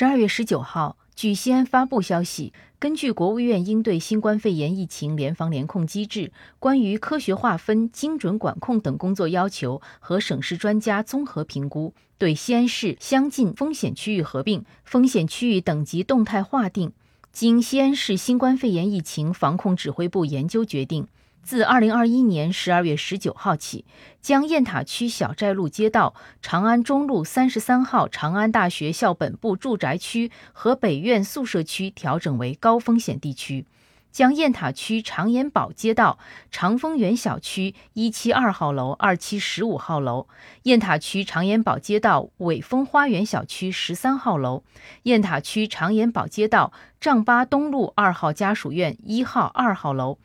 [0.00, 16.94] 十二月十九号，据西安发布消息，根据国务院应对新冠肺炎疫情联防联控机制关于科学划分、精准管控等工作要求和省市专家综合评估，对西安市相近风险区域合并、风险区域等级动态划定。
[17.32, 21.06] 经西安市新冠肺炎疫情防控指挥部研究决定。
[21.42, 23.84] 自二零二一年十二月十九号起，
[24.20, 33.64] 将雁塔区小寨路街道、长安中路三十三号长安大学校本部住宅区和北苑宿舍区调整为高风险地区；
[34.10, 36.18] 将雁塔区长延堡街道、
[36.50, 40.26] 长丰园小区一期二号楼、二期十五号楼、
[40.64, 44.64] 雁塔区长延堡街道伟丰花园小区十三号楼、
[45.04, 50.18] 雁塔区长延堡街道丈八东路二号家属院一号、二号楼。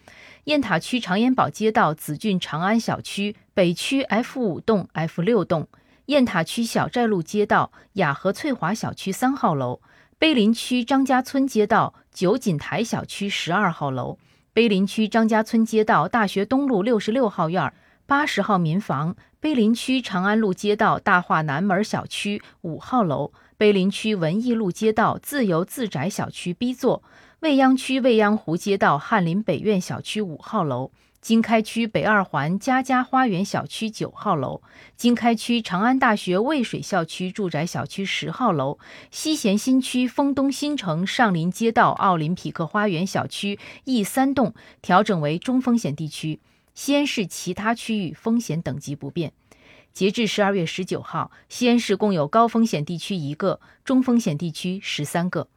[0.45, 5.67] 雁塔区长延堡街道紫郡长安小区北区 F 五栋、F 六栋，
[6.05, 9.81] 雁塔区小寨路街道雅和翠华小区三号楼，
[10.17, 14.17] 碑林区张家村街道九锦台小区十二号楼，
[14.53, 17.73] 碑林区张家村街道大学东路六十六号院儿
[18.07, 27.01] 八十号民房，碑林区长安路街道大化南门小区五号楼，碑林区文艺路街道自由自宅小区 B 座。
[27.39, 34.61] 未央区未央湖街道翰林北苑小区五号楼，经开区北二环家家花园小区九号楼，
[34.95, 38.77] 经开区长安大学渭水校区住宅小区十号楼，
[39.09, 46.39] 西咸新区丰东新城上林街道奥林匹克花园小区 E 三栋调整为中风险地区，
[46.75, 49.33] 西安市其他区域风险等级不变。
[49.93, 55.47] 截至十二月十九号，西安市共有高风险地区一个，中风险地区十三个。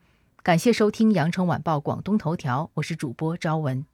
[0.45, 3.85] 感谢收听《羊城晚报广东头条》，我是主播朝文。